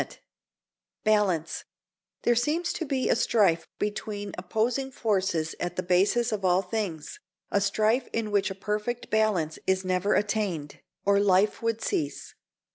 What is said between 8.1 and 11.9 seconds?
in which a perfect balance is never attained, or life would